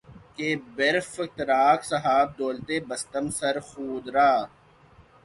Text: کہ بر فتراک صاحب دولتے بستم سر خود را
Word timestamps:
کہ 0.35 0.47
بر 0.75 0.95
فتراک 1.13 1.79
صاحب 1.91 2.27
دولتے 2.37 2.75
بستم 2.89 3.25
سر 3.39 3.55
خود 3.67 4.05
را 4.15 4.31